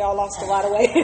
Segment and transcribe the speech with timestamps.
[0.00, 0.92] We all lost a lot of weight.
[0.94, 1.02] he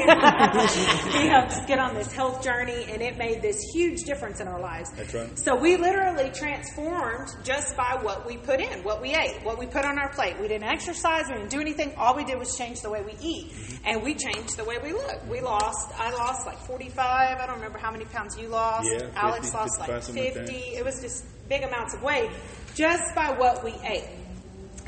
[1.28, 4.58] helped us get on this health journey, and it made this huge difference in our
[4.58, 4.90] lives.
[4.92, 5.38] That's right.
[5.38, 9.66] So we literally transformed just by what we put in, what we ate, what we
[9.66, 10.40] put on our plate.
[10.40, 11.92] We didn't exercise, we didn't do anything.
[11.98, 13.86] All we did was change the way we eat, mm-hmm.
[13.86, 15.28] and we changed the way we look.
[15.28, 15.92] We lost.
[15.98, 17.36] I lost like forty-five.
[17.36, 18.88] I don't remember how many pounds you lost.
[18.90, 20.74] Yeah, 50, Alex lost 55, like something like fifty.
[20.74, 22.30] It was just big amounts of weight
[22.74, 24.08] just by what we ate.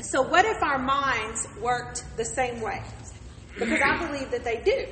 [0.01, 2.81] So, what if our minds worked the same way?
[3.59, 4.85] Because I believe that they do.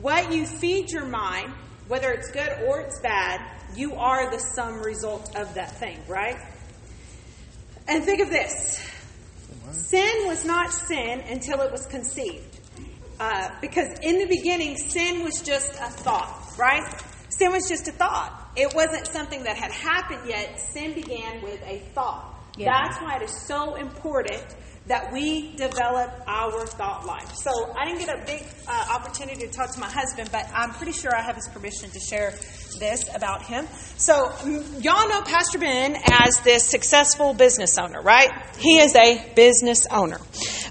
[0.00, 1.52] What you feed your mind,
[1.88, 3.40] whether it's good or it's bad,
[3.74, 6.36] you are the sum result of that thing, right?
[7.88, 8.80] And think of this
[9.72, 12.60] sin was not sin until it was conceived.
[13.18, 16.82] Uh, because in the beginning, sin was just a thought, right?
[17.30, 18.50] Sin was just a thought.
[18.56, 20.60] It wasn't something that had happened yet.
[20.60, 22.34] Sin began with a thought.
[22.56, 22.72] Yeah.
[22.72, 24.44] That's why it is so important
[24.86, 27.34] that we develop our thought life.
[27.34, 30.70] So I didn't get a big uh, opportunity to talk to my husband, but I'm
[30.70, 32.30] pretty sure I have his permission to share
[32.78, 33.66] this about him.
[33.96, 38.30] So mm, y'all know Pastor Ben as this successful business owner, right?
[38.58, 40.20] He is a business owner.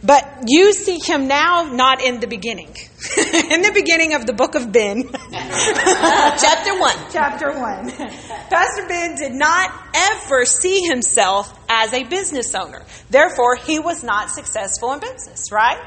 [0.03, 2.67] But you see him now not in the beginning.
[3.17, 5.09] in the beginning of the book of Ben.
[6.37, 6.95] Chapter 1.
[7.13, 7.91] chapter 1.
[7.91, 12.83] Pastor Ben did not ever see himself as a business owner.
[13.09, 15.77] Therefore, he was not successful in business, right?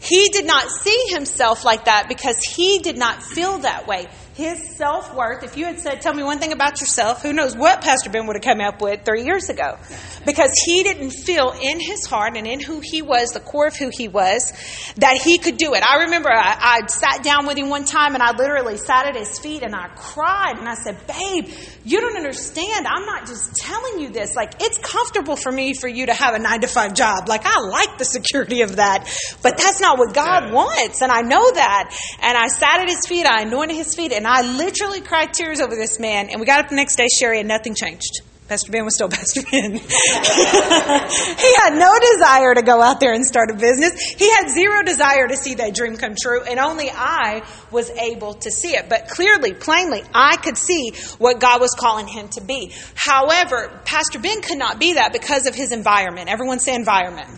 [0.00, 4.06] He did not see himself like that because he did not feel that way.
[4.40, 7.54] His self worth, if you had said, Tell me one thing about yourself, who knows
[7.54, 9.76] what Pastor Ben would have come up with three years ago.
[10.24, 13.76] Because he didn't feel in his heart and in who he was, the core of
[13.76, 14.50] who he was,
[14.96, 15.82] that he could do it.
[15.86, 19.14] I remember I, I sat down with him one time and I literally sat at
[19.14, 21.52] his feet and I cried and I said, Babe,
[21.84, 22.86] you don't understand.
[22.86, 24.34] I'm not just telling you this.
[24.34, 27.28] Like, it's comfortable for me for you to have a nine to five job.
[27.28, 29.06] Like, I like the security of that,
[29.42, 31.02] but that's not what God wants.
[31.02, 31.94] And I know that.
[32.22, 35.60] And I sat at his feet, I anointed his feet, and I literally cried tears
[35.60, 36.28] over this man.
[36.30, 38.20] And we got up the next day, Sherry, and nothing changed.
[38.48, 39.72] Pastor Ben was still Pastor Ben.
[39.74, 44.00] he had no desire to go out there and start a business.
[44.00, 47.42] He had zero desire to see that dream come true, and only I
[47.72, 48.88] was able to see it.
[48.88, 52.72] But clearly, plainly, I could see what God was calling him to be.
[52.94, 56.28] However, Pastor Ben could not be that because of his environment.
[56.28, 57.28] Everyone say environment.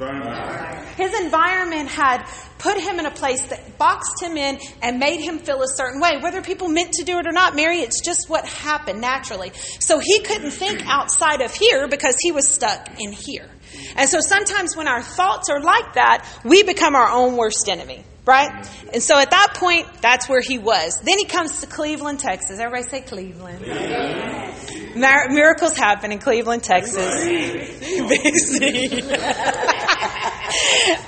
[0.97, 2.26] His environment had
[2.62, 6.00] put him in a place that boxed him in and made him feel a certain
[6.00, 6.19] way.
[6.21, 9.50] Whether people meant to do it or not, Mary, it's just what happened naturally.
[9.81, 13.49] So he couldn't think outside of here because he was stuck in here.
[13.97, 18.05] And so sometimes when our thoughts are like that, we become our own worst enemy.
[18.25, 18.50] Right?
[18.93, 21.00] And so at that point, that's where he was.
[21.00, 22.61] Then he comes to Cleveland, Texas.
[22.61, 23.67] Everybody say Cleveland.
[24.94, 27.25] Mir- miracles happen in Cleveland, Texas.
[27.25, 29.03] Big C.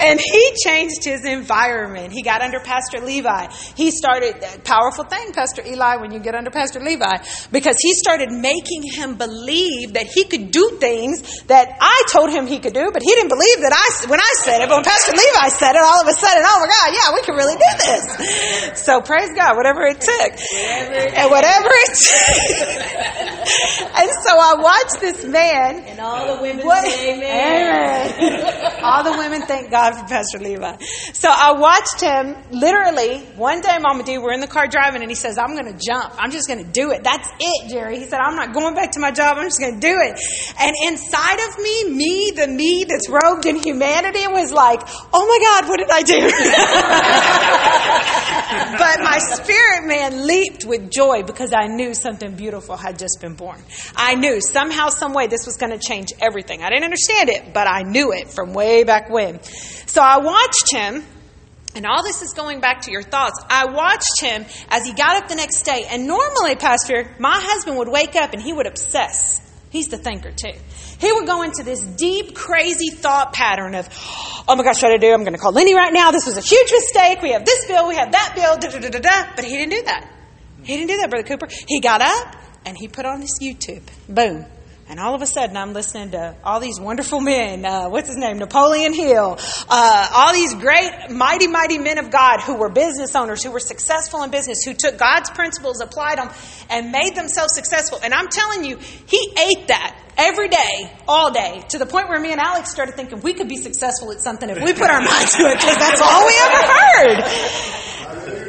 [0.00, 2.12] and he changed his environment.
[2.12, 3.49] He got under Pastor Levi.
[3.77, 7.19] He started that powerful thing, Pastor Eli, when you get under Pastor Levi,
[7.53, 12.47] because he started making him believe that he could do things that I told him
[12.47, 14.69] he could do, but he didn't believe that I when I said it.
[14.69, 17.22] But when Pastor Levi said it, all of a sudden, oh my God, yeah, we
[17.22, 18.82] can really do this.
[18.84, 20.32] So praise God, whatever it took,
[21.15, 23.25] and whatever it took.
[23.99, 25.84] and so I watched this man.
[25.84, 26.84] And all the women What?
[26.88, 28.15] say amen.
[28.19, 28.84] Amen.
[28.84, 30.77] All the women thank God for Pastor Levi.
[31.12, 35.11] So I watched him literally one day, Mama D, we're in the car driving, and
[35.11, 36.15] he says, I'm going to jump.
[36.19, 37.03] I'm just going to do it.
[37.03, 37.99] That's it, Jerry.
[37.99, 39.39] He said, I'm not going back to my job.
[39.39, 40.21] I'm just going to do it.
[40.61, 45.39] And inside of me, me, the me that's robed in humanity, was like, oh my
[45.41, 46.21] God, what did I do?
[48.78, 53.34] but my spirit man leaped with joy because I knew something beautiful had just been
[53.34, 53.61] born.
[53.97, 56.62] I knew somehow, some way, this was going to change everything.
[56.62, 59.24] I didn't understand it, but I knew it from way back when.
[59.87, 61.05] So I watched him.
[61.77, 63.45] And all this is going back to your thoughts.
[63.51, 65.85] I watched him as he got up the next day.
[65.91, 69.41] And normally, Pastor, my husband would wake up and he would obsess.
[69.71, 70.57] He's the thinker, too.
[71.01, 73.89] He would go into this deep, crazy thought pattern of,
[74.47, 75.12] oh my gosh, what do I do?
[75.12, 76.12] I'm going to call Lenny right now.
[76.12, 77.21] This was a huge mistake.
[77.21, 79.32] We have this bill, we have that bill, da da da da da.
[79.35, 80.09] But he didn't do that.
[80.62, 81.49] He didn't do that, Brother Cooper.
[81.67, 83.82] He got up and he put on his YouTube.
[84.09, 84.47] Boom.
[84.87, 87.65] And all of a sudden, I'm listening to all these wonderful men.
[87.65, 88.37] Uh, what's his name?
[88.39, 89.39] Napoleon Hill.
[89.69, 93.61] Uh, all these great, mighty, mighty men of God who were business owners, who were
[93.61, 96.29] successful in business, who took God's principles, applied them,
[96.69, 97.99] and made themselves successful.
[98.05, 102.21] And I'm telling you, he ate that every day, all day, to the point where
[102.21, 105.01] me and Alex started thinking we could be successful at something if we put our
[105.01, 108.04] mind to it, because that's all we ever heard.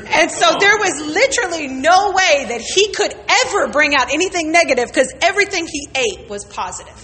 [0.07, 3.13] And so there was literally no way that he could
[3.45, 6.95] ever bring out anything negative because everything he ate was positive.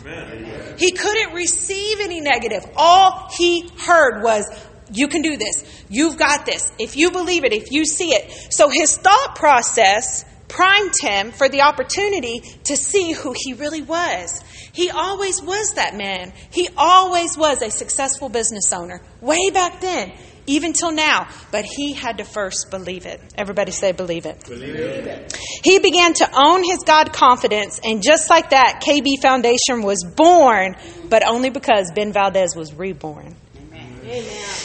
[0.78, 2.64] He couldn't receive any negative.
[2.76, 4.46] All he heard was,
[4.94, 5.64] You can do this.
[5.90, 6.72] You've got this.
[6.78, 8.32] If you believe it, if you see it.
[8.52, 14.42] So his thought process primed him for the opportunity to see who he really was.
[14.74, 16.34] He always was that man.
[16.52, 20.12] He always was a successful business owner, way back then,
[20.48, 21.28] even till now.
[21.52, 23.22] But he had to first believe it.
[23.38, 24.44] Everybody say, believe it.
[24.46, 25.38] Believe it.
[25.64, 30.76] He began to own his God confidence, and just like that, KB Foundation was born,
[31.10, 33.36] but only because Ben Valdez was reborn.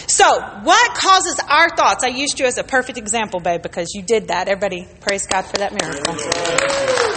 [0.08, 2.02] So, what causes our thoughts?
[2.04, 4.48] I used you as a perfect example, babe, because you did that.
[4.48, 7.15] Everybody, praise God for that miracle.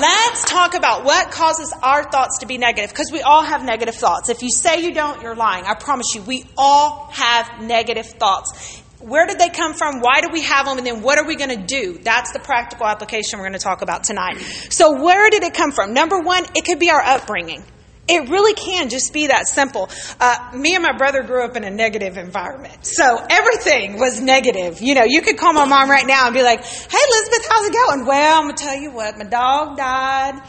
[0.00, 3.94] Let's talk about what causes our thoughts to be negative, because we all have negative
[3.94, 4.28] thoughts.
[4.28, 5.64] If you say you don't, you're lying.
[5.64, 8.82] I promise you, we all have negative thoughts.
[9.00, 10.00] Where did they come from?
[10.00, 10.78] Why do we have them?
[10.78, 11.98] And then what are we going to do?
[12.02, 14.38] That's the practical application we're going to talk about tonight.
[14.68, 15.94] So, where did it come from?
[15.94, 17.64] Number one, it could be our upbringing.
[18.08, 19.90] It really can just be that simple.
[20.20, 22.86] Uh, me and my brother grew up in a negative environment.
[22.86, 24.80] So everything was negative.
[24.80, 27.66] You know, you could call my mom right now and be like, hey, Elizabeth, how's
[27.66, 28.06] it going?
[28.06, 30.40] Well, I'm going to tell you what, my dog died.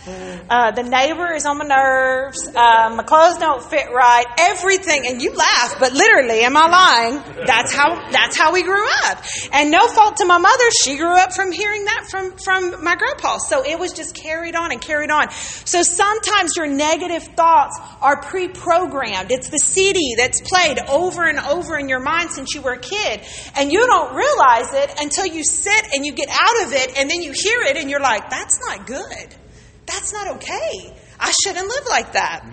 [0.50, 2.48] Uh, the neighbor is on my nerves.
[2.48, 4.25] Uh, my clothes don't fit right.
[4.38, 5.07] Everything.
[5.07, 7.45] And you laugh, but literally, am I lying?
[7.48, 9.24] That's how, that's how we grew up.
[9.51, 10.69] And no fault to my mother.
[10.83, 13.39] She grew up from hearing that from, from my grandpa.
[13.39, 15.31] So it was just carried on and carried on.
[15.31, 19.32] So sometimes your negative thoughts thoughts are pre programmed.
[19.32, 22.80] It's the CD that's played over and over in your mind since you were a
[22.80, 23.22] kid.
[23.56, 27.10] And you don't realize it until you sit and you get out of it and
[27.10, 29.36] then you hear it and you're like, that's not good.
[29.86, 30.94] That's not okay.
[31.20, 32.46] I shouldn't live like that.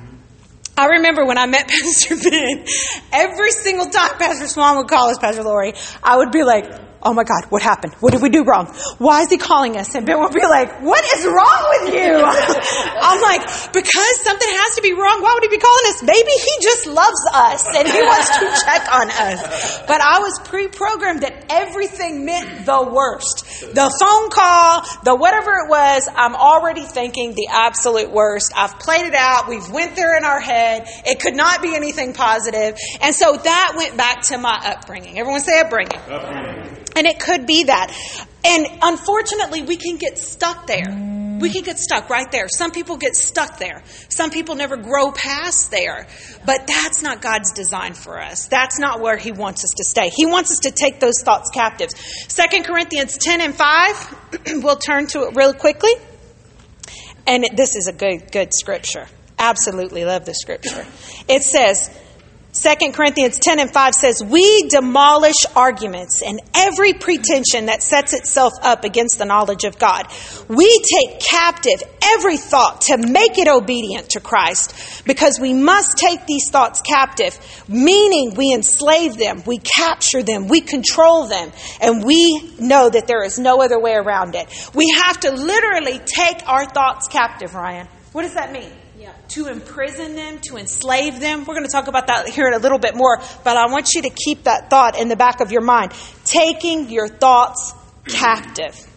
[0.77, 2.65] I remember when I met Pastor Ben,
[3.13, 6.65] every single time Pastor Swan would call us, Pastor Lori, I would be like,
[7.05, 7.93] oh my God, what happened?
[8.01, 8.67] What did we do wrong?
[8.99, 9.95] Why is he calling us?
[9.95, 12.17] And Ben will be like, what is wrong with you?
[13.05, 15.21] I'm like, because something has to be wrong.
[15.23, 16.03] Why would he be calling us?
[16.03, 19.83] Maybe he just loves us and he wants to check on us.
[19.87, 23.45] But I was pre-programmed that everything meant the worst.
[23.61, 28.53] The phone call, the whatever it was, I'm already thinking the absolute worst.
[28.57, 29.49] I've played it out.
[29.49, 30.89] We've went there in our head.
[31.05, 32.79] It could not be anything positive.
[33.03, 35.19] And so that went back to my upbringing.
[35.19, 36.01] Everyone say upbringing.
[36.09, 36.75] Upbringing.
[36.97, 37.97] And it could be that.
[38.45, 41.15] And unfortunately, we can get stuck there.
[41.41, 42.49] We can get stuck right there.
[42.49, 43.83] Some people get stuck there.
[44.09, 46.07] Some people never grow past there.
[46.47, 48.47] But that's not God's design for us.
[48.47, 50.11] That's not where He wants us to stay.
[50.15, 51.91] He wants us to take those thoughts captive.
[51.91, 54.15] 2 Corinthians 10 and 5,
[54.63, 55.93] we'll turn to it real quickly.
[57.27, 59.09] And this is a good, good scripture.
[59.39, 60.87] Absolutely love this scripture.
[61.29, 61.91] It says,
[62.55, 68.53] 2 Corinthians 10 and 5 says, We demolish arguments and every pretension that sets itself
[68.63, 70.07] up against the knowledge of God.
[70.49, 76.27] We take captive every thought to make it obedient to Christ because we must take
[76.27, 77.37] these thoughts captive,
[77.67, 81.51] meaning we enslave them, we capture them, we control them,
[81.81, 84.47] and we know that there is no other way around it.
[84.75, 87.89] We have to literally take our thoughts captive, Ryan.
[88.13, 88.71] What does that mean?
[89.29, 91.41] To imprison them, to enslave them.
[91.41, 93.95] We're going to talk about that here in a little bit more, but I want
[93.95, 95.93] you to keep that thought in the back of your mind.
[96.25, 97.75] Taking your thoughts
[98.07, 98.91] captive.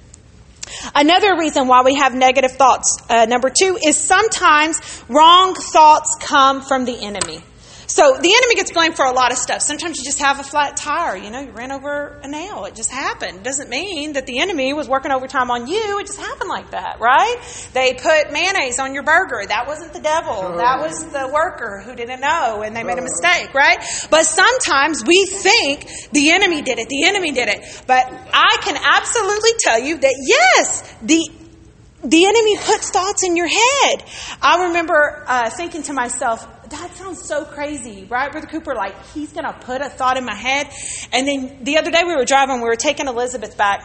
[0.93, 6.61] Another reason why we have negative thoughts, uh, number two, is sometimes wrong thoughts come
[6.61, 7.41] from the enemy.
[7.87, 9.61] So the enemy gets blamed for a lot of stuff.
[9.61, 11.15] Sometimes you just have a flat tire.
[11.15, 12.65] You know, you ran over a nail.
[12.65, 13.37] It just happened.
[13.37, 15.99] It doesn't mean that the enemy was working overtime on you.
[15.99, 17.37] It just happened like that, right?
[17.73, 19.41] They put mayonnaise on your burger.
[19.47, 20.57] That wasn't the devil.
[20.57, 23.79] That was the worker who didn't know and they made a mistake, right?
[24.11, 26.89] But sometimes we think the enemy did it.
[26.89, 27.83] The enemy did it.
[27.87, 31.29] But I can absolutely tell you that yes, the
[32.03, 34.03] the enemy puts thoughts in your head.
[34.41, 38.31] I remember uh, thinking to myself, that sounds so crazy, right?
[38.31, 40.71] Brother Cooper, like, he's going to put a thought in my head.
[41.11, 43.83] And then the other day we were driving, we were taking Elizabeth back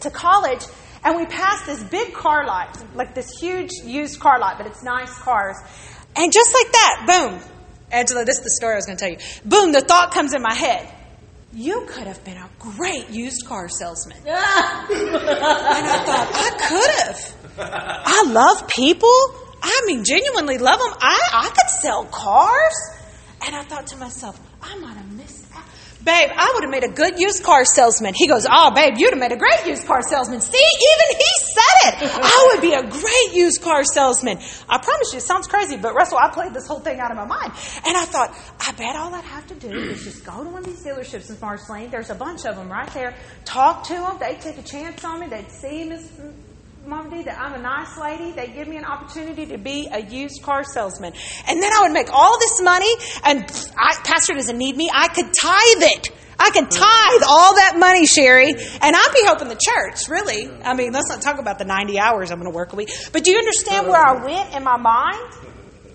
[0.00, 0.64] to college,
[1.04, 4.82] and we passed this big car lot, like this huge used car lot, but it's
[4.82, 5.56] nice cars.
[6.16, 7.40] And just like that, boom.
[7.92, 9.18] Angela, this is the story I was going to tell you.
[9.44, 10.92] Boom, the thought comes in my head.
[11.52, 14.18] You could have been a great used car salesman.
[14.18, 17.34] and I thought, I could have.
[17.58, 19.10] I love people.
[19.62, 20.92] I mean, genuinely love them.
[21.00, 22.74] I, I could sell cars.
[23.46, 25.64] And I thought to myself, I might have missed out.
[26.02, 28.14] Babe, I would have made a good used car salesman.
[28.14, 30.40] He goes, Oh, babe, you'd have made a great used car salesman.
[30.40, 32.10] See, even he said it.
[32.22, 34.38] I would be a great used car salesman.
[34.68, 37.18] I promise you, it sounds crazy, but Russell, I played this whole thing out of
[37.18, 37.52] my mind.
[37.86, 40.60] And I thought, I bet all I'd have to do is just go to one
[40.60, 41.90] of these dealerships in Forest Lane.
[41.90, 43.14] There's a bunch of them right there.
[43.44, 44.16] Talk to them.
[44.18, 45.26] They'd take a chance on me.
[45.26, 45.98] They'd see me
[46.86, 48.32] Mom D, that I'm a nice lady.
[48.32, 51.12] They give me an opportunity to be a used car salesman.
[51.46, 52.90] And then I would make all this money,
[53.24, 53.40] and
[53.76, 54.90] I, Pastor doesn't need me.
[54.92, 56.08] I could tithe it.
[56.38, 60.50] I could tithe all that money, Sherry, and I'd be helping the church, really.
[60.64, 62.88] I mean, let's not talk about the 90 hours I'm going to work a week.
[63.12, 65.34] But do you understand where I went in my mind?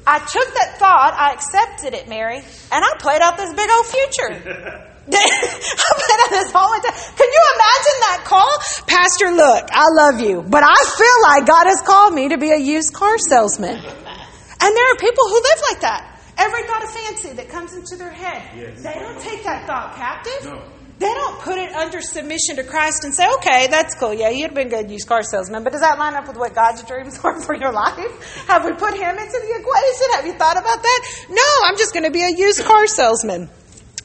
[0.05, 3.85] I took that thought, I accepted it, Mary, and I played out this big old
[3.87, 4.91] future.
[5.13, 6.91] I played out this whole entire.
[6.91, 8.51] Can you imagine that call?
[8.87, 12.51] Pastor, look, I love you, but I feel like God has called me to be
[12.51, 13.75] a used car salesman.
[13.75, 16.11] And there are people who live like that.
[16.37, 18.83] Every thought of fancy that comes into their head, yes.
[18.83, 20.45] they don't take that thought captive.
[20.45, 20.61] No.
[20.97, 24.13] They don't put it under submission to Christ and say, okay, that's cool.
[24.13, 26.55] Yeah, you'd have been good used car salesman, but does that line up with what
[26.55, 28.45] God's dreams are for your life?
[28.47, 30.07] Have we put him into the equation?
[30.13, 31.25] Have you thought about that?
[31.29, 33.49] No, I'm just going to be a used car salesman.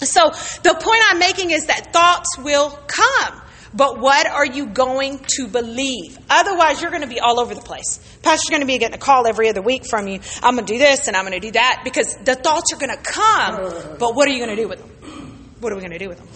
[0.00, 0.30] So
[0.62, 3.42] the point I'm making is that thoughts will come.
[3.73, 6.19] But what are you going to believe?
[6.28, 8.00] Otherwise, you're going to be all over the place.
[8.23, 10.21] Pastor's going to be getting a call every other week from you.
[10.42, 12.78] I'm going to do this and I'm going to do that because the thoughts are
[12.78, 13.97] going to come.
[13.99, 15.52] But what are you going to do with them?
[15.61, 16.28] What are we going to do with them?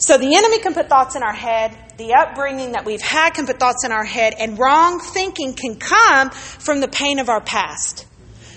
[0.00, 1.76] So the enemy can put thoughts in our head.
[1.96, 4.34] The upbringing that we've had can put thoughts in our head.
[4.38, 8.06] And wrong thinking can come from the pain of our past.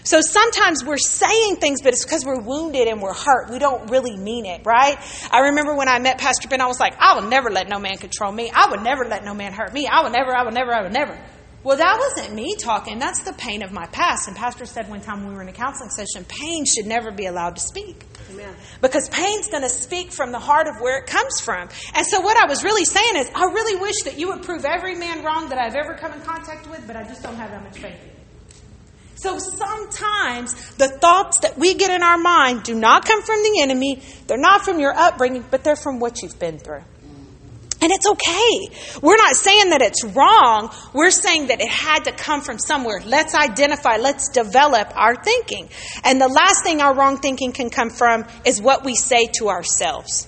[0.03, 3.49] So sometimes we're saying things, but it's because we're wounded and we're hurt.
[3.51, 4.97] We don't really mean it, right?
[5.31, 7.79] I remember when I met Pastor Ben, I was like, I will never let no
[7.79, 8.51] man control me.
[8.53, 9.87] I would never let no man hurt me.
[9.87, 11.19] I would never, I would never, I would never.
[11.63, 12.97] Well, that wasn't me talking.
[12.97, 14.27] That's the pain of my past.
[14.27, 17.11] And Pastor said one time when we were in a counseling session, pain should never
[17.11, 18.03] be allowed to speak.
[18.31, 18.55] Amen.
[18.81, 21.69] Because pain's going to speak from the heart of where it comes from.
[21.93, 24.65] And so what I was really saying is, I really wish that you would prove
[24.65, 27.51] every man wrong that I've ever come in contact with, but I just don't have
[27.51, 27.99] that much faith
[29.21, 33.61] so sometimes the thoughts that we get in our mind do not come from the
[33.61, 36.81] enemy, they're not from your upbringing, but they're from what you've been through.
[37.83, 38.99] And it's okay.
[39.01, 40.71] We're not saying that it's wrong.
[40.93, 42.99] We're saying that it had to come from somewhere.
[43.05, 45.69] Let's identify, let's develop our thinking.
[46.03, 49.49] And the last thing our wrong thinking can come from is what we say to
[49.49, 50.27] ourselves.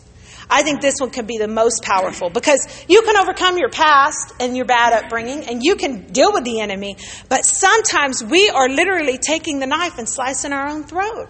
[0.54, 4.34] I think this one can be the most powerful because you can overcome your past
[4.40, 8.70] and your bad upbringing and you can deal with the enemy, but sometimes we are
[8.70, 11.28] literally taking the knife and slicing our own throat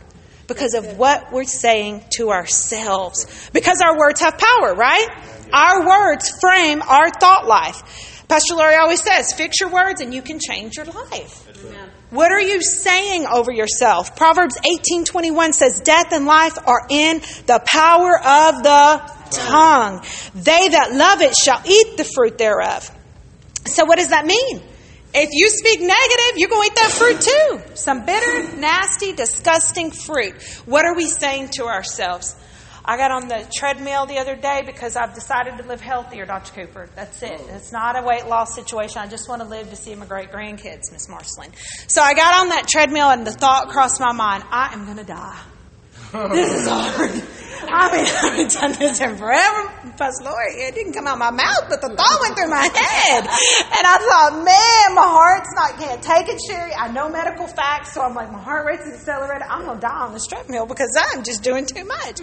[0.48, 3.50] because of what we're saying to ourselves.
[3.54, 5.08] Because our words have power, right?
[5.54, 8.26] Our words frame our thought life.
[8.28, 11.48] Pastor Lori always says, fix your words and you can change your life.
[12.14, 14.16] What are you saying over yourself?
[14.16, 19.02] Proverbs 18:21 says death and life are in the power of the
[19.32, 20.04] tongue.
[20.36, 22.92] They that love it shall eat the fruit thereof.
[23.66, 24.62] So, what does that mean?
[25.16, 27.76] If you speak negative, you're going to eat that fruit too.
[27.76, 30.36] Some bitter, nasty, disgusting fruit.
[30.68, 32.36] What are we saying to ourselves?
[32.86, 36.52] I got on the treadmill the other day because I've decided to live healthier, Dr.
[36.54, 36.90] Cooper.
[36.96, 37.40] That's it.
[37.50, 38.98] It's not a weight loss situation.
[38.98, 41.52] I just want to live to see my great grandkids, Miss Marceline.
[41.88, 44.98] So I got on that treadmill and the thought crossed my mind I am going
[44.98, 45.40] to die.
[46.14, 47.24] This is hard.
[47.66, 49.70] I mean, I haven't done this in forever.
[49.98, 53.26] Pastor Lori, it didn't come out my mouth, but the thought went through my head.
[53.26, 56.72] And I thought, man, my heart's not, can't take it, Sherry.
[56.74, 59.42] I know medical facts, so I'm like, my heart rate's accelerated.
[59.50, 62.20] I'm going to die on this treadmill because I'm just doing too much.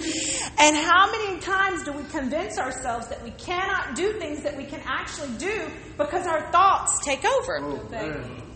[0.59, 4.66] And how many times do we convince ourselves that we cannot do things that we
[4.66, 5.68] can actually do
[5.99, 7.59] because our thoughts take over?
[7.61, 8.50] Oh,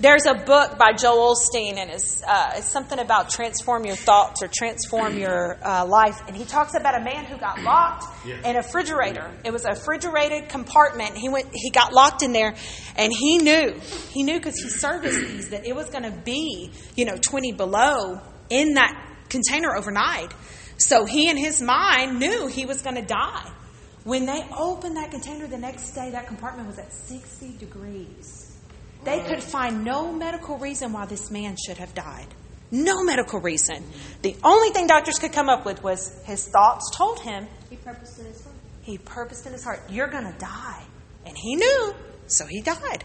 [0.00, 4.42] there's a book by Joel Osteen, and it's, uh, it's something about transform your thoughts
[4.42, 6.20] or transform your uh, life.
[6.26, 9.30] And he talks about a man who got locked in a refrigerator.
[9.44, 11.16] It was a refrigerated compartment.
[11.16, 12.54] He went, he got locked in there,
[12.96, 13.74] and he knew,
[14.10, 17.52] he knew because he serviced these that it was going to be, you know, 20
[17.52, 18.20] below
[18.50, 18.94] in that
[19.28, 20.32] container overnight.
[20.76, 23.50] So he, in his mind, knew he was going to die.
[24.02, 28.43] When they opened that container the next day, that compartment was at 60 degrees.
[29.04, 32.26] They could find no medical reason why this man should have died.
[32.70, 33.84] No medical reason.
[34.22, 37.46] The only thing doctors could come up with was his thoughts told him.
[37.70, 38.56] He purposed in his heart.
[38.82, 40.82] He purposed in his heart, you're going to die.
[41.26, 41.94] And he knew,
[42.26, 43.04] so he died.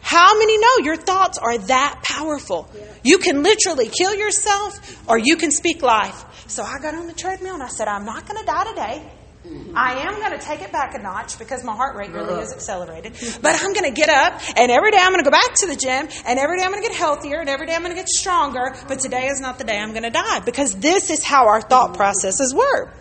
[0.00, 2.68] How many know your thoughts are that powerful?
[2.74, 2.84] Yeah.
[3.02, 6.24] You can literally kill yourself or you can speak life.
[6.48, 9.10] So I got on the treadmill and I said, I'm not going to die today.
[9.74, 12.52] I am going to take it back a notch because my heart rate really is
[12.52, 13.12] accelerated.
[13.42, 15.66] But I'm going to get up, and every day I'm going to go back to
[15.66, 17.94] the gym, and every day I'm going to get healthier, and every day I'm going
[17.94, 18.74] to get stronger.
[18.88, 21.60] But today is not the day I'm going to die because this is how our
[21.60, 22.94] thought processes work.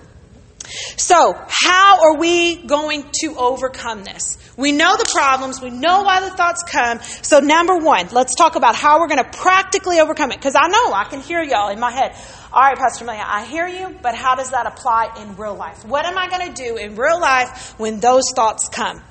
[0.98, 4.38] So, how are we going to overcome this?
[4.58, 7.00] We know the problems, we know why the thoughts come.
[7.22, 10.38] So, number one, let's talk about how we're going to practically overcome it.
[10.38, 12.16] Because I know I can hear y'all in my head.
[12.56, 15.84] All right, Pastor Amelia, I hear you, but how does that apply in real life?
[15.84, 19.04] What am I going to do in real life when those thoughts come?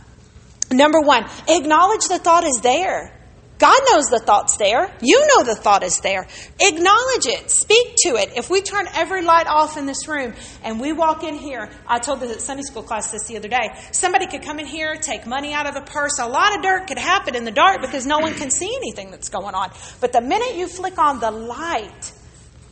[0.72, 3.12] Number one, acknowledge the thought is there.
[3.58, 4.90] God knows the thought's there.
[5.02, 6.26] You know the thought is there.
[6.58, 7.50] Acknowledge it.
[7.50, 8.32] Speak to it.
[8.34, 10.32] If we turn every light off in this room
[10.62, 13.68] and we walk in here, I told the Sunday school class this the other day.
[13.92, 16.18] Somebody could come in here, take money out of a purse.
[16.18, 19.10] A lot of dirt could happen in the dark because no one can see anything
[19.10, 19.70] that's going on.
[20.00, 22.12] But the minute you flick on the light,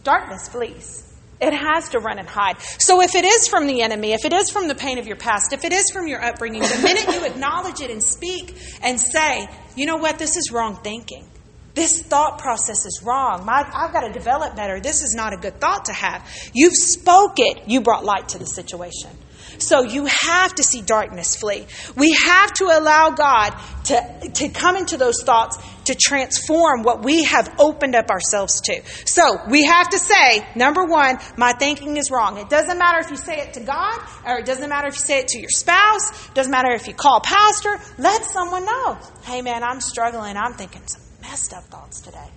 [0.05, 1.09] darkness flees.
[1.41, 2.61] It has to run and hide.
[2.79, 5.17] So if it is from the enemy, if it is from the pain of your
[5.17, 9.01] past, if it is from your upbringing, the minute you acknowledge it and speak and
[9.01, 11.27] say, you know what, this is wrong thinking.
[11.75, 13.45] This thought process is wrong.
[13.45, 14.79] My, I've got to develop better.
[14.79, 16.29] This is not a good thought to have.
[16.53, 17.63] You've spoke it.
[17.67, 19.11] You brought light to the situation.
[19.59, 21.67] So you have to see darkness flee.
[21.97, 23.51] We have to allow God
[23.85, 28.83] to, to come into those thoughts to transform what we have opened up ourselves to.
[29.07, 32.39] So we have to say, number one, my thinking is wrong.
[32.39, 35.01] It doesn't matter if you say it to God, or it doesn't matter if you
[35.01, 38.99] say it to your spouse, it doesn't matter if you call pastor, let someone know.
[39.25, 40.37] Hey man, I'm struggling.
[40.37, 42.29] I'm thinking some messed up thoughts today.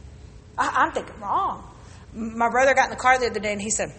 [0.58, 1.70] I, I'm thinking wrong.
[2.14, 3.94] My brother got in the car the other day and he said,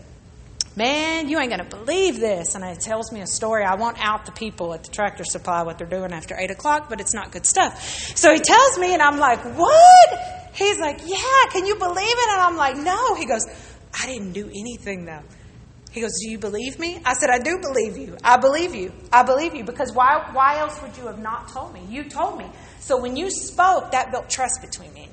[0.76, 2.54] Man, you ain't going to believe this.
[2.54, 3.64] And it tells me a story.
[3.64, 6.90] I won't out the people at the tractor supply what they're doing after 8 o'clock,
[6.90, 7.82] but it's not good stuff.
[8.14, 10.50] So he tells me, and I'm like, What?
[10.54, 12.28] He's like, Yeah, can you believe it?
[12.30, 13.14] And I'm like, No.
[13.14, 13.46] He goes,
[13.98, 15.22] I didn't do anything though.
[15.92, 17.00] He goes, Do you believe me?
[17.06, 18.18] I said, I do believe you.
[18.22, 18.92] I believe you.
[19.10, 19.64] I believe you.
[19.64, 21.86] Because why, why else would you have not told me?
[21.88, 22.44] You told me.
[22.80, 25.08] So when you spoke, that built trust between me.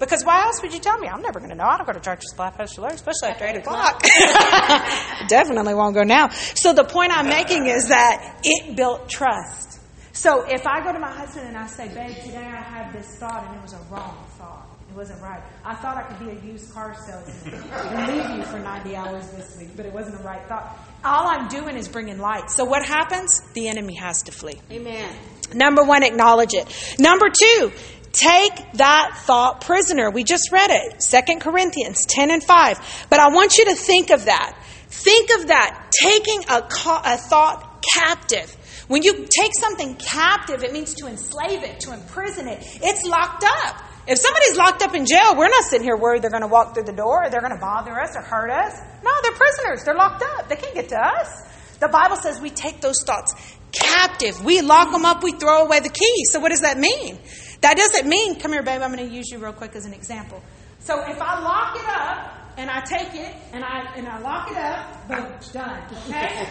[0.00, 1.08] Because why else would you tell me?
[1.08, 1.66] I'm never going to know.
[1.66, 4.02] I don't go to Tractor Supply Pastor Larry, especially after 8 o'clock.
[5.28, 6.30] Definitely won't go now.
[6.30, 9.78] So the point I'm making is that it built trust.
[10.14, 13.18] So if I go to my husband and I say, babe, today I had this
[13.18, 14.66] thought and it was a wrong thought.
[14.88, 15.42] It wasn't right.
[15.64, 19.30] I thought I could be a used car salesman and leave you for 90 hours
[19.30, 20.78] this week, but it wasn't the right thought.
[21.04, 22.50] All I'm doing is bringing light.
[22.50, 23.40] So what happens?
[23.52, 24.60] The enemy has to flee.
[24.72, 25.14] Amen.
[25.54, 26.96] Number one, acknowledge it.
[26.98, 27.72] Number two,
[28.20, 30.10] Take that thought prisoner.
[30.10, 33.06] We just read it, 2 Corinthians 10 and 5.
[33.08, 34.62] But I want you to think of that.
[34.88, 38.54] Think of that, taking a, a thought captive.
[38.88, 42.58] When you take something captive, it means to enslave it, to imprison it.
[42.82, 43.84] It's locked up.
[44.06, 46.74] If somebody's locked up in jail, we're not sitting here worried they're going to walk
[46.74, 48.78] through the door or they're going to bother us or hurt us.
[49.02, 49.84] No, they're prisoners.
[49.84, 50.50] They're locked up.
[50.50, 51.48] They can't get to us.
[51.78, 53.32] The Bible says we take those thoughts
[53.72, 54.44] captive.
[54.44, 56.24] We lock them up, we throw away the key.
[56.24, 57.18] So, what does that mean?
[57.60, 59.92] That doesn't mean, come here, babe, I'm going to use you real quick as an
[59.92, 60.42] example.
[60.78, 64.50] So if I lock it up and I take it and I and I lock
[64.50, 65.82] it up, boom, done.
[66.08, 66.46] Okay?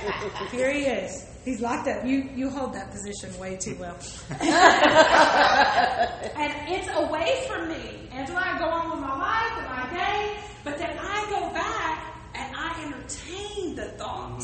[0.52, 1.26] here he is.
[1.44, 2.06] He's locked up.
[2.06, 3.98] You you hold that position way too well.
[4.30, 4.54] and
[6.70, 10.38] it's away from me until I go on with my life and my day.
[10.64, 14.44] But then I go back and I entertain the thought.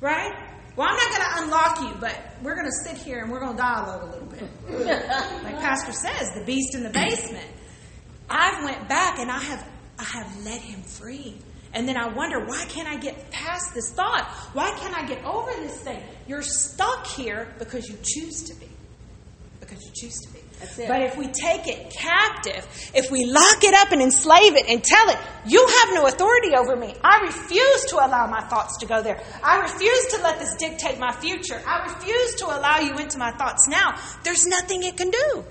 [0.00, 0.45] Right?
[0.76, 3.40] Well, I'm not going to unlock you, but we're going to sit here and we're
[3.40, 4.42] going to dialogue a little bit.
[5.42, 7.46] like Pastor says, the beast in the basement.
[8.28, 9.66] I've went back and I have
[9.98, 11.38] I have let him free.
[11.72, 14.26] And then I wonder, why can't I get past this thought?
[14.52, 16.02] Why can't I get over this thing?
[16.26, 18.68] You're stuck here because you choose to be.
[19.60, 20.35] Because you choose to be.
[20.58, 24.82] But if we take it captive, if we lock it up and enslave it and
[24.82, 26.94] tell it, you have no authority over me.
[27.04, 29.22] I refuse to allow my thoughts to go there.
[29.42, 31.60] I refuse to let this dictate my future.
[31.66, 34.00] I refuse to allow you into my thoughts now.
[34.24, 35.44] There's nothing it can do.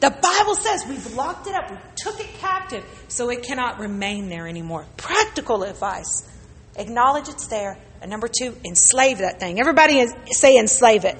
[0.00, 4.28] The Bible says we've locked it up, we took it captive, so it cannot remain
[4.28, 4.86] there anymore.
[4.96, 6.28] Practical advice.
[6.76, 7.78] Acknowledge it's there.
[8.04, 9.58] And number two, enslave that thing.
[9.58, 11.16] Everybody say enslave it.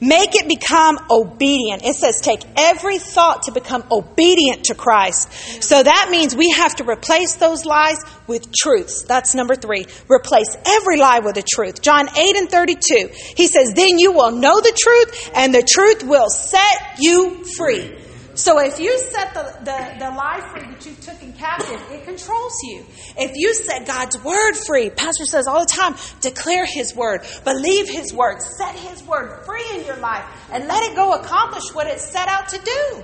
[0.00, 1.84] Make it become obedient.
[1.84, 5.62] It says take every thought to become obedient to Christ.
[5.62, 9.04] So that means we have to replace those lies with truths.
[9.04, 9.86] That's number three.
[10.08, 11.80] Replace every lie with a truth.
[11.80, 13.10] John 8 and 32.
[13.36, 17.99] He says, then you will know the truth and the truth will set you free.
[18.40, 22.06] So if you set the, the, the lie free that you took in captive, it
[22.06, 22.86] controls you.
[23.18, 27.90] If you set God's word free, Pastor says all the time, declare his word, believe
[27.90, 31.86] his word, set his word free in your life, and let it go accomplish what
[31.86, 33.02] it set out to do.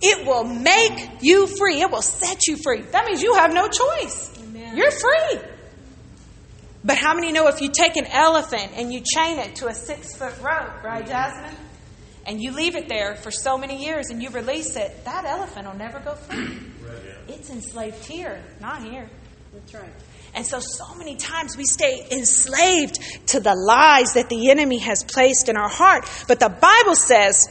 [0.00, 1.82] It will make you free.
[1.82, 2.80] It will set you free.
[2.80, 4.38] That means you have no choice.
[4.42, 4.74] Amen.
[4.74, 5.40] You're free.
[6.82, 9.74] But how many know if you take an elephant and you chain it to a
[9.74, 11.65] six foot rope, right, Jasmine?
[12.26, 15.66] And you leave it there for so many years and you release it, that elephant
[15.66, 16.58] will never go free.
[17.28, 19.08] It's enslaved here, not here.
[19.52, 19.92] That's right.
[20.34, 25.02] And so, so many times we stay enslaved to the lies that the enemy has
[25.02, 26.04] placed in our heart.
[26.28, 27.48] But the Bible says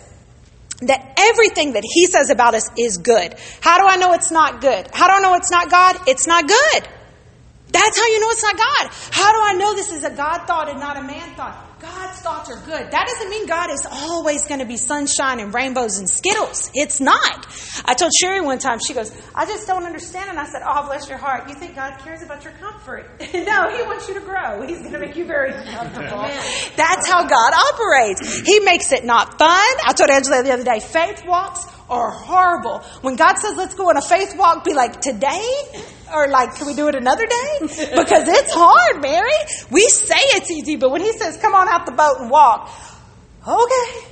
[0.81, 3.35] that everything that he says about us is good.
[3.61, 4.88] How do I know it's not good?
[4.93, 5.97] How do I know it's not God?
[6.07, 6.88] It's not good.
[7.69, 8.91] That's how you know it's not God.
[9.11, 11.74] How do I know this is a God thought and not a man thought?
[11.79, 12.91] God's thoughts are good.
[12.91, 16.71] That doesn't mean God is always going to be sunshine and rainbows and skittles.
[16.73, 17.47] It's not.
[17.85, 20.29] I told Sherry one time, she goes, I just don't understand.
[20.29, 21.49] And I said, Oh, bless your heart.
[21.49, 23.09] You think God cares about your comfort?
[23.33, 24.65] no, He wants you to grow.
[24.65, 26.21] He's going to make you very comfortable.
[26.77, 28.41] That's how God operates.
[28.45, 29.49] He makes it not fun.
[29.85, 32.79] I told Angela the other day, faith walks are horrible.
[33.01, 35.47] When God says, let's go on a faith walk, be like, today?
[36.13, 37.59] Or like, can we do it another day?
[37.95, 39.31] Because it's hard, Mary.
[39.71, 42.71] We say it's easy, but when He says, come on out the boat and walk,
[43.47, 44.11] okay.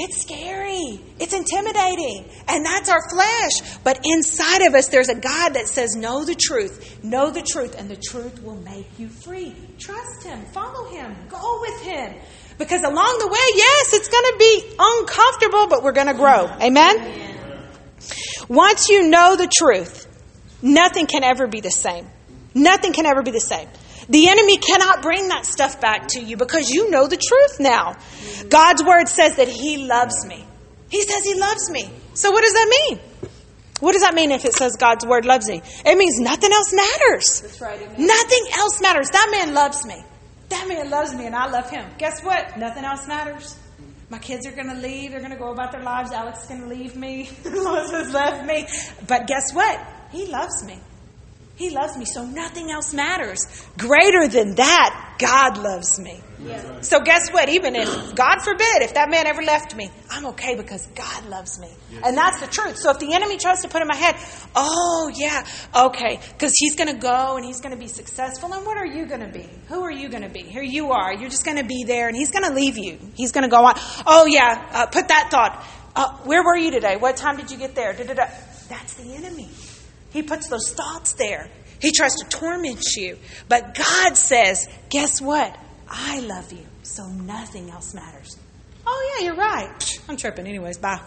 [0.00, 1.00] It's scary.
[1.18, 2.30] It's intimidating.
[2.46, 3.78] And that's our flesh.
[3.82, 7.02] But inside of us, there's a God that says, Know the truth.
[7.02, 9.56] Know the truth, and the truth will make you free.
[9.78, 10.44] Trust Him.
[10.52, 11.16] Follow Him.
[11.28, 12.14] Go with Him.
[12.58, 16.46] Because along the way, yes, it's going to be uncomfortable, but we're going to grow.
[16.60, 17.36] Amen?
[18.48, 20.06] Once you know the truth,
[20.60, 22.06] nothing can ever be the same.
[22.54, 23.68] Nothing can ever be the same.
[24.08, 27.96] The enemy cannot bring that stuff back to you because you know the truth now.
[28.48, 30.44] God's word says that he loves me.
[30.88, 31.90] He says he loves me.
[32.14, 33.00] So what does that mean?
[33.80, 35.62] What does that mean if it says God's word loves me?
[35.84, 37.60] It means nothing else matters.
[37.60, 37.98] Right.
[37.98, 39.10] Nothing else matters.
[39.10, 40.02] That man loves me.
[40.48, 41.88] That man loves me and I love him.
[41.98, 42.56] Guess what?
[42.56, 43.58] Nothing else matters.
[44.10, 45.10] My kids are going to leave.
[45.10, 46.12] They're going to go about their lives.
[46.12, 47.28] Alex is going to leave me.
[47.44, 48.66] Elizabeth left me.
[49.06, 49.78] But guess what?
[50.10, 50.80] He loves me.
[51.56, 53.44] He loves me, so nothing else matters.
[53.76, 56.22] Greater than that, God loves me.
[56.40, 56.80] Yeah.
[56.82, 57.48] So guess what?
[57.48, 61.58] Even if, God forbid, if that man ever left me, I'm okay because God loves
[61.58, 61.68] me.
[62.04, 62.76] And that's the truth.
[62.76, 64.14] So if the enemy tries to put in my head,
[64.54, 68.64] oh, yeah, okay, because he's going to go and he's going to be successful, and
[68.64, 69.48] what are you going to be?
[69.68, 70.42] Who are you going to be?
[70.42, 71.12] Here you are.
[71.12, 72.98] You're just going to be there, and he's going to leave you.
[73.14, 73.74] He's going to go on.
[74.06, 75.66] Oh, yeah, uh, put that thought.
[75.96, 76.96] Uh, where were you today?
[76.96, 77.92] What time did you get there?
[77.92, 78.28] Da-da-da.
[78.68, 79.48] That's the enemy.
[80.10, 81.50] He puts those thoughts there.
[81.80, 83.18] He tries to torment you.
[83.48, 85.56] But God says, guess what?
[85.88, 88.36] I love you, so nothing else matters.
[88.86, 90.00] Oh, yeah, you're right.
[90.08, 90.78] I'm tripping, anyways.
[90.78, 91.00] Bye.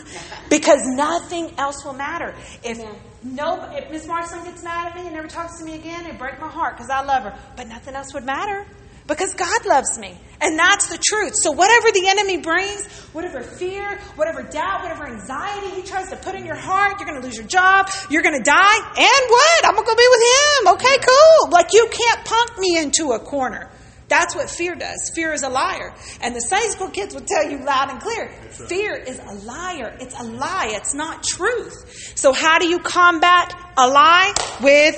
[0.50, 2.34] because nothing else will matter.
[2.62, 2.78] If
[3.24, 6.18] no, if Miss Marston gets mad at me and never talks to me again, it
[6.18, 7.38] break my heart because I love her.
[7.56, 8.66] But nothing else would matter
[9.06, 10.16] because God loves me.
[10.40, 11.34] And that's the truth.
[11.34, 16.34] So, whatever the enemy brings, whatever fear, whatever doubt, whatever anxiety he tries to put
[16.34, 19.66] in your heart, you're going to lose your job, you're going to die, and what?
[19.66, 20.74] I'm going to go be with him.
[20.74, 21.50] Okay, cool.
[21.50, 23.70] Like, you can't punk me into a corner.
[24.08, 25.10] That's what fear does.
[25.14, 25.94] Fear is a liar.
[26.20, 28.28] And the Sunday school kids will tell you loud and clear
[28.68, 29.96] fear is a liar.
[30.00, 32.12] It's a lie, it's not truth.
[32.14, 34.34] So, how do you combat a lie?
[34.62, 34.96] With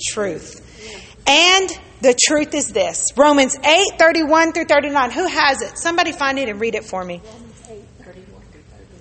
[0.00, 0.60] truth.
[1.26, 5.10] And the truth is this Romans 8 31 through 39.
[5.10, 5.78] Who has it?
[5.78, 7.22] Somebody find it and read it for me.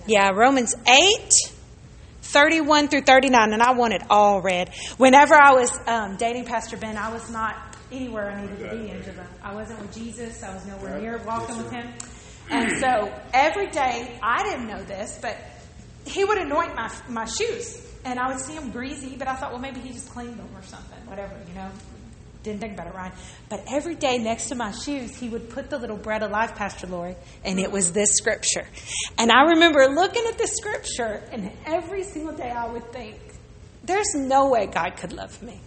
[0.05, 1.31] Yeah, Romans 8
[2.21, 3.53] 31 through 39.
[3.53, 4.69] And I want it all read.
[4.97, 8.89] Whenever I was um, dating Pastor Ben, I was not anywhere I needed to be,
[8.89, 9.27] Angela.
[9.43, 11.87] I wasn't with Jesus, I was nowhere near walking with him.
[12.49, 15.37] And so every day, I didn't know this, but
[16.05, 17.89] he would anoint my, my shoes.
[18.05, 20.49] And I would see them greasy, but I thought, well, maybe he just cleaned them
[20.53, 21.69] or something, whatever, you know.
[22.43, 23.13] Didn't think about it, Ryan.
[23.47, 26.87] But every day next to my shoes, he would put the little bread alive, Pastor
[26.87, 28.67] Lori, and it was this scripture.
[29.17, 33.15] And I remember looking at the scripture, and every single day I would think,
[33.85, 35.61] there's no way God could love me.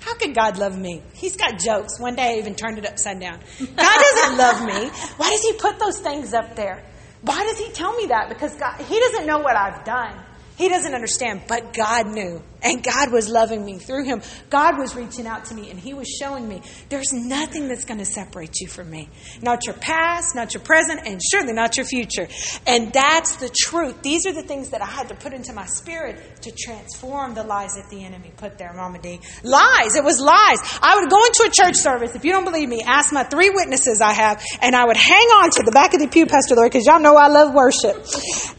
[0.00, 1.02] How could God love me?
[1.14, 1.98] He's got jokes.
[1.98, 3.40] One day I even turned it upside down.
[3.58, 4.88] God doesn't love me.
[5.16, 6.82] Why does He put those things up there?
[7.22, 8.28] Why does He tell me that?
[8.28, 10.14] Because God, He doesn't know what I've done.
[10.58, 12.42] He doesn't understand, but God knew.
[12.60, 14.20] And God was loving me through him.
[14.50, 18.00] God was reaching out to me and he was showing me there's nothing that's going
[18.00, 19.08] to separate you from me.
[19.40, 22.26] Not your past, not your present, and surely not your future.
[22.66, 24.02] And that's the truth.
[24.02, 27.44] These are the things that I had to put into my spirit to transform the
[27.44, 29.20] lies that the enemy put there, Mama D.
[29.44, 29.94] Lies.
[29.94, 30.58] It was lies.
[30.82, 33.50] I would go into a church service, if you don't believe me, ask my three
[33.50, 36.56] witnesses I have, and I would hang on to the back of the pew, Pastor
[36.56, 38.04] Lori, because y'all know I love worship.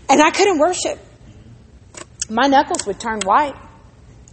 [0.08, 0.98] And I couldn't worship
[2.30, 3.56] my knuckles would turn white.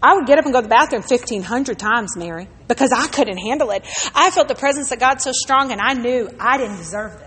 [0.03, 3.39] I would get up and go to the bathroom 1,500 times, Mary, because I couldn't
[3.39, 3.85] handle it.
[4.15, 7.27] I felt the presence of God so strong, and I knew I didn't deserve this.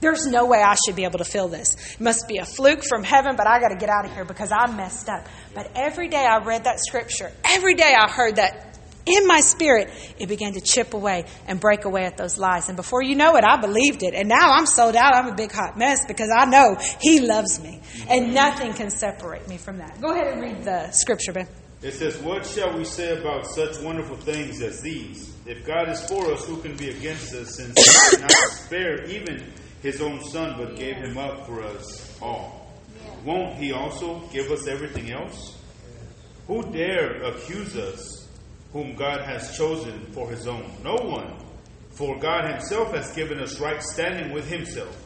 [0.00, 1.94] There's no way I should be able to feel this.
[1.94, 4.24] It must be a fluke from heaven, but I got to get out of here
[4.24, 5.26] because I messed up.
[5.54, 8.71] But every day I read that scripture, every day I heard that
[9.04, 12.68] in my spirit, it began to chip away and break away at those lies.
[12.68, 14.14] And before you know it, I believed it.
[14.14, 15.14] And now I'm sold out.
[15.14, 17.80] I'm a big hot mess because I know He loves me.
[18.08, 20.00] And nothing can separate me from that.
[20.00, 21.48] Go ahead and read the scripture, Ben.
[21.82, 25.34] It says, What shall we say about such wonderful things as these?
[25.46, 29.04] If God is for us, who can be against us, since He did not spare
[29.06, 32.70] even His own Son, but gave Him up for us all?
[33.24, 35.58] Won't He also give us everything else?
[36.46, 38.21] Who dare accuse us
[38.72, 40.70] whom God has chosen for his own?
[40.82, 41.36] No one.
[41.90, 44.96] For God himself has given us right standing with himself.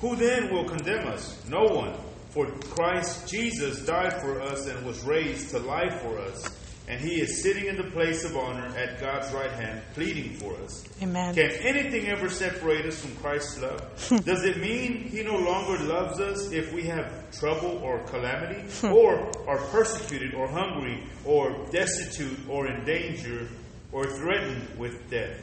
[0.00, 1.42] Who then will condemn us?
[1.48, 1.94] No one.
[2.30, 6.50] For Christ Jesus died for us and was raised to life for us.
[6.88, 10.54] And he is sitting in the place of honor at God's right hand, pleading for
[10.62, 10.84] us.
[11.02, 11.34] Amen.
[11.34, 14.24] Can anything ever separate us from Christ's love?
[14.24, 18.92] Does it mean he no longer loves us if we have trouble or calamity, hmm.
[18.92, 23.48] or are persecuted, or hungry, or destitute, or in danger,
[23.90, 25.42] or threatened with death?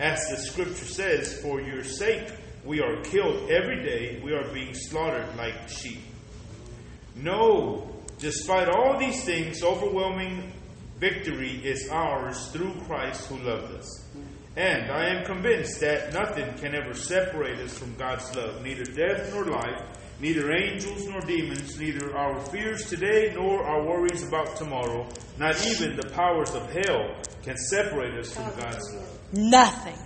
[0.00, 2.32] As the scripture says, For your sake
[2.64, 6.00] we are killed every day, we are being slaughtered like sheep.
[7.14, 10.52] No, despite all these things, overwhelming
[11.00, 14.04] victory is ours through Christ who loved us.
[14.56, 19.32] And I am convinced that nothing can ever separate us from God's love, neither death
[19.32, 19.82] nor life,
[20.20, 25.08] neither angels nor demons, neither our fears today nor our worries about tomorrow,
[25.38, 29.18] not even the powers of hell can separate us from God's love.
[29.32, 29.96] Nothing.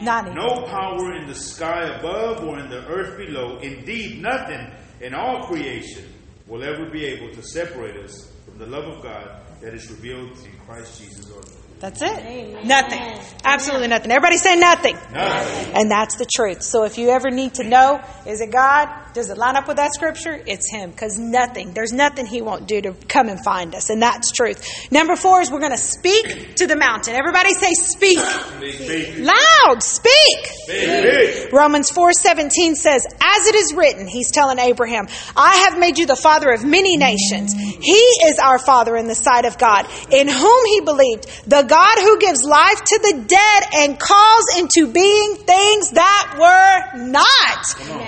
[0.00, 0.38] Not even.
[0.38, 5.46] No power in the sky above or in the earth below, indeed, nothing in all
[5.46, 6.04] creation
[6.46, 10.30] will ever be able to separate us from the love of God that is revealed
[10.44, 11.51] in Christ Jesus our Lord.
[11.82, 12.64] That's it.
[12.64, 13.00] Nothing.
[13.44, 14.12] Absolutely nothing.
[14.12, 14.94] Everybody say nothing.
[15.12, 15.74] Nothing.
[15.74, 16.62] And that's the truth.
[16.62, 18.88] So if you ever need to know, is it God?
[19.14, 20.40] Does it line up with that scripture?
[20.46, 20.92] It's Him.
[20.92, 23.90] Because nothing, there's nothing He won't do to come and find us.
[23.90, 24.64] And that's truth.
[24.92, 27.16] Number four is we're going to speak to the mountain.
[27.16, 28.20] Everybody say speak.
[28.20, 29.18] Speak.
[29.18, 29.82] Loud.
[29.82, 30.46] Speak.
[30.46, 31.52] Speak.
[31.52, 36.16] Romans 4:17 says, "As it is written, he's telling Abraham, I have made you the
[36.16, 37.52] father of many nations.
[37.52, 41.96] He is our father in the sight of God, in whom he believed, the God
[42.04, 47.60] who gives life to the dead and calls into being things that were not."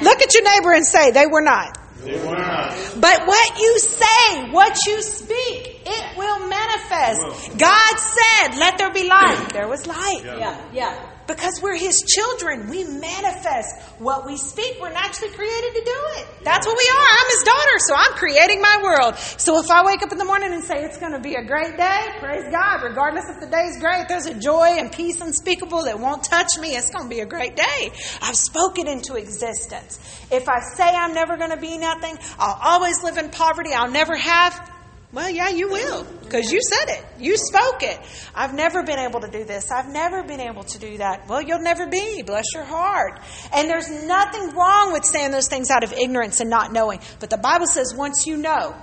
[0.03, 2.75] Look at your neighbor and say, "They were not." They were not.
[3.01, 7.57] But what you say, what you speak, it will manifest.
[7.57, 10.23] God said, "Let there be light." There was light.
[10.23, 11.14] Yeah, yeah.
[11.27, 14.77] Because we're His children, we manifest what we speak.
[14.81, 16.27] We're naturally created to do it.
[16.45, 17.07] That's what we are.
[17.11, 19.17] I'm His daughter, so I'm creating my world.
[19.17, 21.45] So if I wake up in the morning and say it's going to be a
[21.45, 22.83] great day, praise God.
[22.83, 26.77] Regardless if the day's great, there's a joy and peace unspeakable that won't touch me.
[26.77, 27.91] It's going to be a great day.
[28.21, 29.99] I've spoken into existence.
[30.31, 33.91] If I say I'm never going to be nothing, I'll always live in poverty, I'll
[33.91, 34.71] never have,
[35.15, 37.05] well, yeah, you will, because you said it.
[37.21, 38.01] You spoke it.
[38.35, 39.71] I've never been able to do this.
[39.71, 41.29] I've never been able to do that.
[41.29, 42.23] Well, you'll never be.
[42.23, 43.21] Bless your heart.
[43.55, 46.99] And there's nothing wrong with saying those things out of ignorance and not knowing.
[47.21, 48.75] But the Bible says once you know,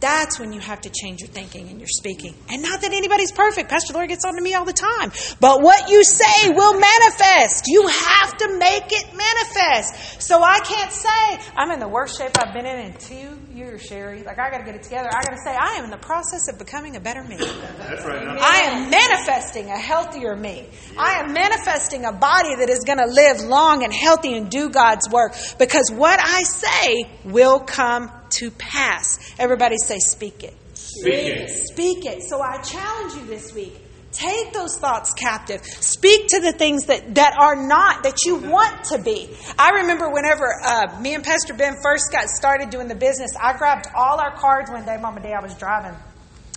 [0.00, 2.34] that's when you have to change your thinking and your speaking.
[2.48, 3.68] And not that anybody's perfect.
[3.68, 5.12] Pastor Lori gets on to me all the time.
[5.40, 7.64] But what you say will manifest.
[7.66, 10.22] You have to make it manifest.
[10.22, 13.82] So I can't say, I'm in the worst shape I've been in in two years,
[13.82, 14.22] Sherry.
[14.22, 15.08] Like, I got to get it together.
[15.08, 17.36] I got to say, I am in the process of becoming a better me.
[17.36, 18.24] That's right.
[18.24, 20.68] Now, I am manifesting a healthier me.
[20.98, 24.68] I am manifesting a body that is going to live long and healthy and do
[24.68, 29.18] God's work because what I say will come to pass.
[29.38, 30.54] Everybody say, speak it.
[30.74, 31.50] speak it.
[31.72, 32.22] Speak it.
[32.22, 33.85] So I challenge you this week.
[34.16, 35.62] Take those thoughts captive.
[35.62, 39.28] Speak to the things that, that are not, that you want to be.
[39.58, 43.58] I remember whenever uh, me and Pastor Ben first got started doing the business, I
[43.58, 45.94] grabbed all our cards one day, Mama Day, I was driving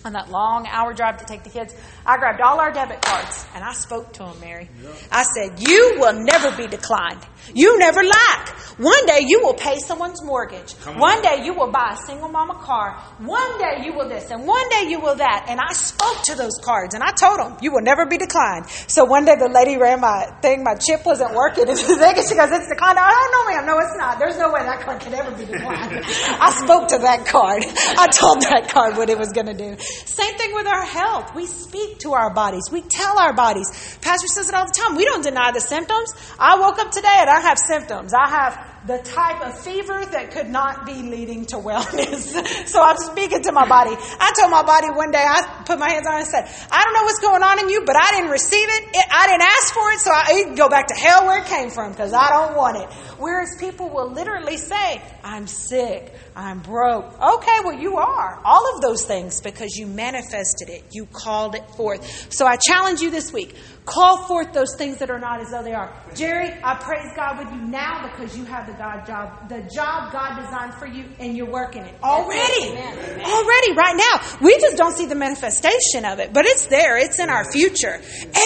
[0.04, 1.74] on that long hour drive to take the kids.
[2.06, 4.68] I grabbed all our debit cards and I spoke to them, Mary.
[5.12, 7.20] I said, You will never be declined.
[7.54, 8.48] You never lack.
[8.78, 10.74] One day you will pay someone's mortgage.
[10.86, 10.98] On.
[10.98, 12.98] One day you will buy a single mama car.
[13.18, 15.46] One day you will this and one day you will that.
[15.48, 18.68] And I spoke to those cards and I told them, You will never be declined.
[18.88, 21.68] So one day the lady ran my thing, my chip wasn't working.
[21.68, 22.98] And she goes, It's declined.
[22.98, 23.66] I don't know, ma'am.
[23.66, 24.18] No, it's not.
[24.18, 26.00] There's no way that card could ever be declined.
[26.40, 27.64] I spoke to that card.
[27.98, 29.76] I told that card what it was going to do.
[30.06, 31.34] Same thing with our health.
[31.34, 32.64] We speak to our bodies.
[32.70, 33.98] We tell our bodies.
[34.00, 34.96] Pastor says it all the time.
[34.96, 36.12] We don't deny the symptoms.
[36.38, 38.12] I woke up today and I have symptoms.
[38.14, 42.32] I have the type of fever that could not be leading to wellness.
[42.66, 43.92] so I'm speaking to my body.
[43.92, 46.82] I told my body one day, I put my hands on it and said, I
[46.84, 48.84] don't know what's going on in you, but I didn't receive it.
[48.94, 51.46] it I didn't ask for it, so I, can go back to hell where it
[51.46, 52.90] came from because I don't want it.
[53.18, 56.14] Whereas people will literally say, I'm sick.
[56.34, 57.12] I'm broke.
[57.20, 58.40] Okay, well, you are.
[58.44, 60.84] All of those things because you manifested it.
[60.92, 62.32] You called it forth.
[62.32, 63.54] So I challenge you this week
[63.90, 65.92] call forth those things that are not as though they are.
[66.14, 70.12] Jerry, I praise God with you now because you have the God job, the job
[70.12, 72.68] God designed for you, and you're working it already.
[72.70, 73.20] Amen.
[73.20, 74.38] Already, right now.
[74.40, 76.96] We just don't see the manifestation of it, but it's there.
[76.98, 78.00] It's in our future.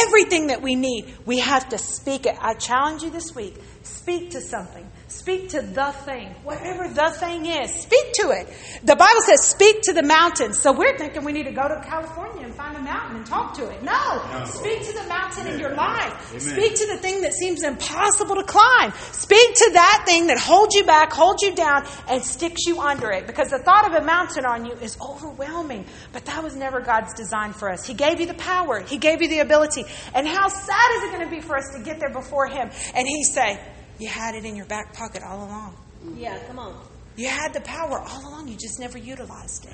[0.06, 2.36] Everything that we need, we have to speak it.
[2.40, 4.90] I challenge you this week speak to something.
[5.14, 7.72] Speak to the thing, whatever the thing is.
[7.72, 8.48] Speak to it.
[8.82, 10.52] The Bible says, speak to the mountain.
[10.52, 13.54] So we're thinking we need to go to California and find a mountain and talk
[13.54, 13.82] to it.
[13.82, 14.44] No.
[14.44, 16.12] Speak to the mountain in your life.
[16.30, 16.40] Amen.
[16.40, 18.92] Speak to the thing that seems impossible to climb.
[19.12, 23.10] Speak to that thing that holds you back, holds you down, and sticks you under
[23.12, 23.26] it.
[23.28, 25.86] Because the thought of a mountain on you is overwhelming.
[26.12, 27.86] But that was never God's design for us.
[27.86, 29.84] He gave you the power, He gave you the ability.
[30.12, 32.68] And how sad is it going to be for us to get there before Him
[32.94, 33.60] and He say,
[33.98, 35.76] You had it in your back pocket all along.
[36.16, 36.80] Yeah, come on.
[37.16, 39.72] You had the power all along, you just never utilized it.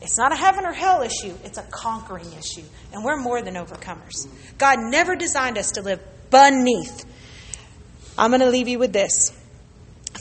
[0.00, 2.64] It's not a heaven or hell issue, it's a conquering issue.
[2.92, 4.28] And we're more than overcomers.
[4.58, 7.04] God never designed us to live beneath.
[8.16, 9.32] I'm going to leave you with this.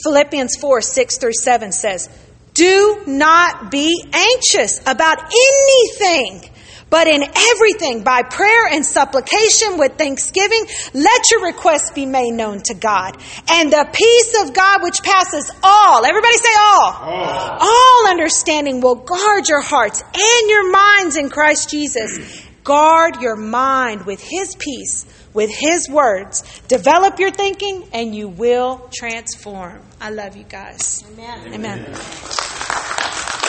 [0.03, 2.09] Philippians 4 6 through 7 says,
[2.53, 6.49] Do not be anxious about anything.
[6.89, 12.61] But in everything, by prayer and supplication with thanksgiving, let your requests be made known
[12.65, 13.17] to God.
[13.49, 17.57] And the peace of God which passes all, everybody say all, All.
[17.59, 22.45] all understanding will guard your hearts and your minds in Christ Jesus.
[22.63, 26.43] Guard your mind with His peace, with His words.
[26.67, 29.81] Develop your thinking and you will transform.
[30.01, 31.03] I love you guys.
[31.13, 31.53] Amen.
[31.53, 33.46] Amen.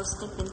[0.00, 0.48] Those thinking